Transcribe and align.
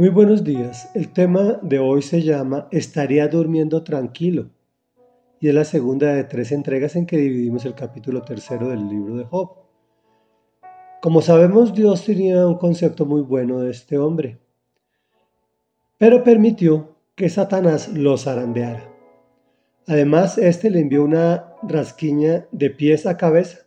Muy 0.00 0.08
buenos 0.08 0.44
días. 0.44 0.90
El 0.94 1.12
tema 1.12 1.58
de 1.60 1.78
hoy 1.78 2.00
se 2.00 2.22
llama 2.22 2.68
Estaría 2.70 3.28
durmiendo 3.28 3.84
tranquilo 3.84 4.48
y 5.40 5.48
es 5.48 5.54
la 5.54 5.66
segunda 5.66 6.14
de 6.14 6.24
tres 6.24 6.52
entregas 6.52 6.96
en 6.96 7.04
que 7.04 7.18
dividimos 7.18 7.66
el 7.66 7.74
capítulo 7.74 8.22
tercero 8.22 8.68
del 8.70 8.88
libro 8.88 9.16
de 9.16 9.24
Job. 9.24 9.56
Como 11.02 11.20
sabemos, 11.20 11.74
Dios 11.74 12.02
tenía 12.02 12.46
un 12.46 12.56
concepto 12.56 13.04
muy 13.04 13.20
bueno 13.20 13.58
de 13.58 13.72
este 13.72 13.98
hombre, 13.98 14.38
pero 15.98 16.24
permitió 16.24 16.96
que 17.14 17.28
Satanás 17.28 17.88
lo 17.92 18.16
zarandeara. 18.16 18.90
Además, 19.86 20.38
éste 20.38 20.70
le 20.70 20.80
envió 20.80 21.04
una 21.04 21.52
rasquiña 21.62 22.46
de 22.52 22.70
pies 22.70 23.04
a 23.04 23.18
cabeza. 23.18 23.66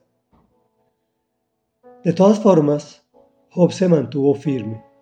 De 2.04 2.12
todas 2.12 2.40
formas, 2.40 3.06
Job 3.52 3.72
se 3.72 3.88
mantuvo 3.88 4.34
firme 4.34 4.93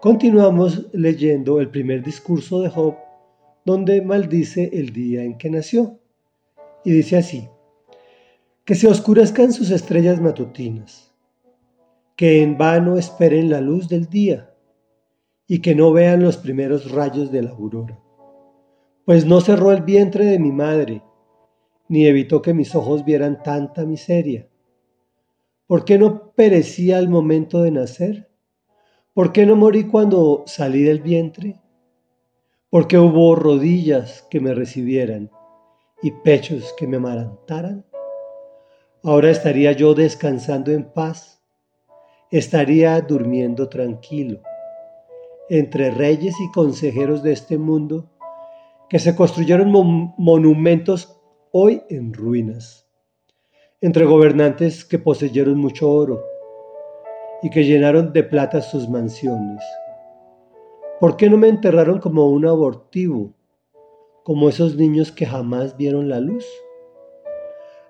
Continuamos 0.00 0.88
leyendo 0.92 1.58
el 1.58 1.70
primer 1.70 2.02
discurso 2.02 2.60
de 2.60 2.68
Job, 2.68 2.96
donde 3.64 4.02
maldice 4.02 4.68
el 4.74 4.92
día 4.92 5.24
en 5.24 5.38
que 5.38 5.48
nació. 5.48 5.98
Y 6.84 6.92
dice 6.92 7.16
así, 7.16 7.48
que 8.66 8.74
se 8.74 8.88
oscurezcan 8.88 9.54
sus 9.54 9.70
estrellas 9.70 10.20
matutinas, 10.20 11.14
que 12.14 12.42
en 12.42 12.58
vano 12.58 12.98
esperen 12.98 13.48
la 13.48 13.62
luz 13.62 13.88
del 13.88 14.06
día 14.06 14.54
y 15.46 15.60
que 15.60 15.74
no 15.74 15.92
vean 15.92 16.22
los 16.22 16.36
primeros 16.36 16.90
rayos 16.92 17.32
de 17.32 17.42
la 17.42 17.50
aurora. 17.50 17.98
Pues 19.06 19.24
no 19.24 19.40
cerró 19.40 19.72
el 19.72 19.80
vientre 19.82 20.26
de 20.26 20.38
mi 20.38 20.52
madre, 20.52 21.02
ni 21.88 22.06
evitó 22.06 22.42
que 22.42 22.52
mis 22.52 22.74
ojos 22.74 23.04
vieran 23.04 23.42
tanta 23.42 23.86
miseria. 23.86 24.46
¿Por 25.66 25.86
qué 25.86 25.96
no 25.98 26.32
perecía 26.32 26.98
al 26.98 27.08
momento 27.08 27.62
de 27.62 27.70
nacer? 27.70 28.35
¿Por 29.16 29.32
qué 29.32 29.46
no 29.46 29.56
morí 29.56 29.84
cuando 29.84 30.44
salí 30.46 30.82
del 30.82 31.00
vientre? 31.00 31.58
¿Por 32.68 32.86
qué 32.86 32.98
hubo 32.98 33.34
rodillas 33.34 34.26
que 34.28 34.40
me 34.40 34.52
recibieran 34.52 35.30
y 36.02 36.10
pechos 36.10 36.74
que 36.76 36.86
me 36.86 36.98
amarantaran? 36.98 37.86
Ahora 39.02 39.30
estaría 39.30 39.72
yo 39.72 39.94
descansando 39.94 40.70
en 40.70 40.92
paz, 40.92 41.42
estaría 42.30 43.00
durmiendo 43.00 43.70
tranquilo, 43.70 44.42
entre 45.48 45.90
reyes 45.92 46.34
y 46.38 46.52
consejeros 46.52 47.22
de 47.22 47.32
este 47.32 47.56
mundo 47.56 48.10
que 48.90 48.98
se 48.98 49.16
construyeron 49.16 49.70
monumentos 50.18 51.18
hoy 51.52 51.84
en 51.88 52.12
ruinas, 52.12 52.86
entre 53.80 54.04
gobernantes 54.04 54.84
que 54.84 54.98
poseyeron 54.98 55.56
mucho 55.56 55.90
oro 55.90 56.35
y 57.46 57.50
que 57.50 57.64
llenaron 57.64 58.12
de 58.12 58.24
plata 58.24 58.60
sus 58.60 58.88
mansiones. 58.88 59.62
¿Por 60.98 61.16
qué 61.16 61.30
no 61.30 61.36
me 61.36 61.46
enterraron 61.46 62.00
como 62.00 62.28
un 62.28 62.44
abortivo, 62.44 63.34
como 64.24 64.48
esos 64.48 64.74
niños 64.74 65.12
que 65.12 65.26
jamás 65.26 65.76
vieron 65.76 66.08
la 66.08 66.18
luz? 66.18 66.44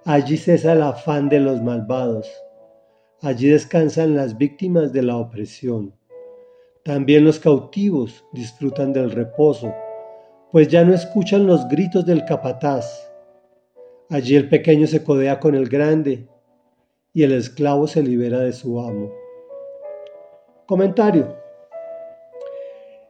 Allí 0.04 0.36
cesa 0.36 0.74
el 0.74 0.82
afán 0.82 1.30
de 1.30 1.40
los 1.40 1.62
malvados, 1.62 2.30
allí 3.22 3.48
descansan 3.48 4.14
las 4.14 4.36
víctimas 4.36 4.92
de 4.92 5.04
la 5.04 5.16
opresión. 5.16 5.94
También 6.82 7.24
los 7.24 7.40
cautivos 7.40 8.26
disfrutan 8.34 8.92
del 8.92 9.10
reposo, 9.10 9.72
pues 10.52 10.68
ya 10.68 10.84
no 10.84 10.92
escuchan 10.92 11.46
los 11.46 11.66
gritos 11.68 12.04
del 12.04 12.26
capataz. 12.26 13.10
Allí 14.10 14.36
el 14.36 14.50
pequeño 14.50 14.86
se 14.86 15.02
codea 15.02 15.40
con 15.40 15.54
el 15.54 15.66
grande 15.66 16.28
y 17.14 17.22
el 17.22 17.32
esclavo 17.32 17.86
se 17.86 18.02
libera 18.02 18.40
de 18.40 18.52
su 18.52 18.78
amo. 18.78 19.25
Comentario. 20.66 21.36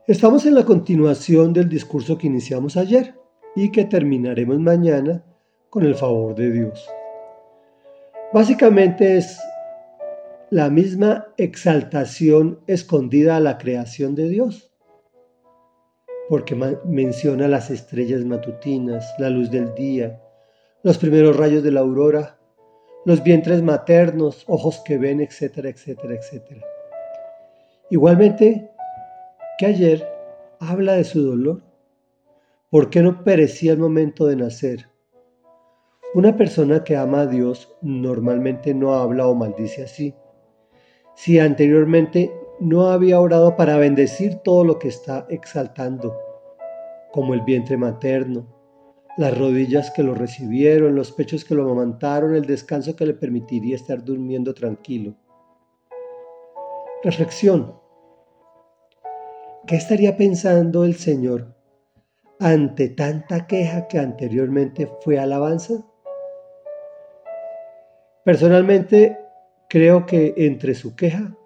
Estamos 0.06 0.44
en 0.44 0.54
la 0.54 0.66
continuación 0.66 1.54
del 1.54 1.70
discurso 1.70 2.18
que 2.18 2.26
iniciamos 2.26 2.76
ayer 2.76 3.14
y 3.54 3.72
que 3.72 3.86
terminaremos 3.86 4.58
mañana 4.58 5.24
con 5.70 5.82
el 5.86 5.94
favor 5.94 6.34
de 6.34 6.52
Dios. 6.52 6.86
Básicamente 8.34 9.16
es 9.16 9.40
la 10.50 10.68
misma 10.68 11.28
exaltación 11.38 12.60
escondida 12.66 13.36
a 13.36 13.40
la 13.40 13.56
creación 13.56 14.14
de 14.14 14.28
Dios, 14.28 14.70
porque 16.28 16.54
menciona 16.84 17.48
las 17.48 17.70
estrellas 17.70 18.22
matutinas, 18.26 19.14
la 19.18 19.30
luz 19.30 19.50
del 19.50 19.74
día, 19.74 20.20
los 20.82 20.98
primeros 20.98 21.34
rayos 21.34 21.62
de 21.62 21.72
la 21.72 21.80
aurora, 21.80 22.38
los 23.06 23.22
vientres 23.24 23.62
maternos, 23.62 24.44
ojos 24.46 24.82
que 24.84 24.98
ven, 24.98 25.22
etcétera, 25.22 25.70
etcétera, 25.70 26.16
etcétera. 26.16 26.75
Igualmente 27.88 28.68
que 29.58 29.66
ayer 29.66 30.04
habla 30.58 30.94
de 30.94 31.04
su 31.04 31.22
dolor. 31.22 31.62
¿Por 32.68 32.90
qué 32.90 33.00
no 33.00 33.22
perecía 33.22 33.72
el 33.72 33.78
momento 33.78 34.26
de 34.26 34.34
nacer? 34.34 34.88
Una 36.12 36.36
persona 36.36 36.82
que 36.82 36.96
ama 36.96 37.20
a 37.20 37.26
Dios 37.26 37.72
normalmente 37.82 38.74
no 38.74 38.94
habla 38.94 39.28
o 39.28 39.36
maldice 39.36 39.84
así. 39.84 40.16
Si 41.14 41.38
anteriormente 41.38 42.32
no 42.58 42.88
había 42.88 43.20
orado 43.20 43.54
para 43.54 43.76
bendecir 43.76 44.36
todo 44.42 44.64
lo 44.64 44.80
que 44.80 44.88
está 44.88 45.24
exaltando, 45.30 46.18
como 47.12 47.34
el 47.34 47.42
vientre 47.42 47.76
materno, 47.76 48.48
las 49.16 49.38
rodillas 49.38 49.92
que 49.92 50.02
lo 50.02 50.14
recibieron, 50.14 50.96
los 50.96 51.12
pechos 51.12 51.44
que 51.44 51.54
lo 51.54 51.62
amamantaron, 51.62 52.34
el 52.34 52.46
descanso 52.46 52.96
que 52.96 53.06
le 53.06 53.14
permitiría 53.14 53.76
estar 53.76 54.04
durmiendo 54.04 54.54
tranquilo. 54.54 55.14
Reflexión. 57.02 57.78
¿Qué 59.66 59.76
estaría 59.76 60.16
pensando 60.16 60.84
el 60.84 60.94
Señor 60.94 61.54
ante 62.40 62.88
tanta 62.88 63.46
queja 63.46 63.86
que 63.86 63.98
anteriormente 63.98 64.90
fue 65.02 65.18
alabanza? 65.18 65.84
Personalmente 68.24 69.18
creo 69.68 70.06
que 70.06 70.34
entre 70.38 70.74
su 70.74 70.96
queja 70.96 71.36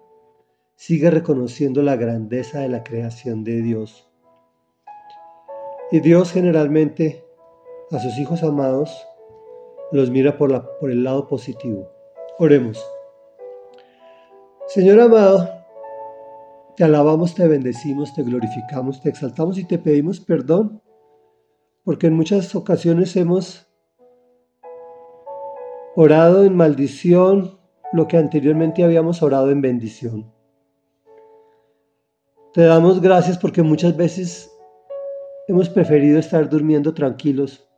sigue 0.75 1.11
reconociendo 1.11 1.81
la 1.81 1.95
grandeza 1.95 2.61
de 2.61 2.69
la 2.69 2.83
creación 2.83 3.43
de 3.43 3.61
Dios. 3.61 4.09
Y 5.91 5.99
Dios 5.99 6.31
generalmente 6.31 7.25
a 7.91 7.99
sus 7.99 8.17
hijos 8.17 8.41
amados 8.41 9.05
los 9.91 10.09
mira 10.09 10.37
por, 10.37 10.49
la, 10.49 10.65
por 10.79 10.89
el 10.89 11.03
lado 11.03 11.27
positivo. 11.27 11.91
Oremos. 12.39 12.83
Señor 14.73 15.01
amado, 15.01 15.49
te 16.77 16.85
alabamos, 16.85 17.35
te 17.35 17.45
bendecimos, 17.45 18.13
te 18.13 18.23
glorificamos, 18.23 19.01
te 19.01 19.09
exaltamos 19.09 19.57
y 19.57 19.65
te 19.65 19.77
pedimos 19.77 20.21
perdón, 20.21 20.81
porque 21.83 22.07
en 22.07 22.13
muchas 22.13 22.55
ocasiones 22.55 23.17
hemos 23.17 23.67
orado 25.97 26.45
en 26.45 26.55
maldición 26.55 27.59
lo 27.91 28.07
que 28.07 28.15
anteriormente 28.15 28.85
habíamos 28.85 29.21
orado 29.21 29.51
en 29.51 29.59
bendición. 29.59 30.31
Te 32.53 32.61
damos 32.61 33.01
gracias 33.01 33.37
porque 33.37 33.63
muchas 33.63 33.97
veces 33.97 34.49
hemos 35.49 35.67
preferido 35.67 36.17
estar 36.17 36.47
durmiendo 36.47 36.93
tranquilos 36.93 37.69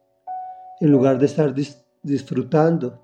en 0.80 0.92
lugar 0.92 1.18
de 1.18 1.26
estar 1.26 1.56
disfrutando 2.04 3.02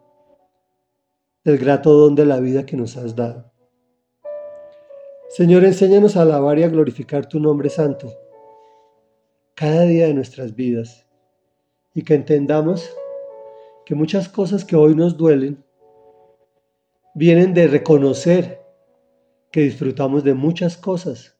del 1.43 1.57
grato 1.57 1.91
don 1.91 2.13
de 2.13 2.27
la 2.27 2.39
vida 2.39 2.67
que 2.67 2.77
nos 2.77 2.95
has 2.95 3.15
dado. 3.15 3.49
Señor, 5.29 5.63
enséñanos 5.63 6.17
a 6.17 6.23
alabar 6.23 6.57
y 6.57 6.63
a 6.63 6.69
glorificar 6.69 7.27
tu 7.27 7.39
nombre 7.39 7.69
santo 7.69 8.11
cada 9.53 9.83
día 9.83 10.07
de 10.07 10.15
nuestras 10.15 10.55
vidas 10.55 11.05
y 11.93 12.01
que 12.01 12.15
entendamos 12.15 12.89
que 13.85 13.93
muchas 13.93 14.27
cosas 14.27 14.65
que 14.65 14.75
hoy 14.75 14.95
nos 14.95 15.17
duelen 15.17 15.63
vienen 17.13 17.53
de 17.53 17.67
reconocer 17.67 18.59
que 19.51 19.61
disfrutamos 19.61 20.23
de 20.23 20.33
muchas 20.33 20.77
cosas 20.77 21.37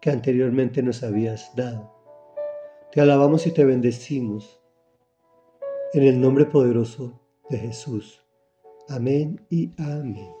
que 0.00 0.10
anteriormente 0.10 0.80
nos 0.82 1.02
habías 1.02 1.54
dado. 1.56 1.92
Te 2.92 3.00
alabamos 3.00 3.48
y 3.48 3.50
te 3.50 3.64
bendecimos 3.64 4.60
en 5.92 6.04
el 6.04 6.20
nombre 6.20 6.44
poderoso 6.44 7.20
de 7.50 7.58
Jesús. 7.58 8.22
Amén 8.88 9.44
y 9.50 9.72
amén. 9.76 10.37